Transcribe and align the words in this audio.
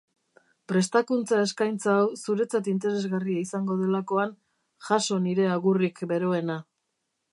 Prestakuntza-eskaintza 0.71 1.91
hau 1.97 2.07
zuretzat 2.23 2.69
interesgarria 2.73 3.43
izango 3.49 3.77
delakoan, 3.83 4.33
jaso 4.89 5.19
nire 5.27 5.47
agurrik 5.59 6.03
beroena. 6.15 6.57